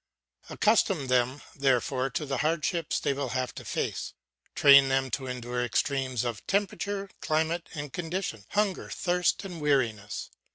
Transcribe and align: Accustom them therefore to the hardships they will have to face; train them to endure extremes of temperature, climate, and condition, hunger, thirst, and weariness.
Accustom 0.49 1.05
them 1.09 1.43
therefore 1.55 2.09
to 2.09 2.25
the 2.25 2.39
hardships 2.39 2.99
they 2.99 3.13
will 3.13 3.29
have 3.37 3.53
to 3.53 3.63
face; 3.63 4.15
train 4.55 4.89
them 4.89 5.11
to 5.11 5.27
endure 5.27 5.63
extremes 5.63 6.23
of 6.23 6.43
temperature, 6.47 7.07
climate, 7.21 7.69
and 7.75 7.93
condition, 7.93 8.45
hunger, 8.49 8.89
thirst, 8.89 9.45
and 9.45 9.61
weariness. 9.61 10.31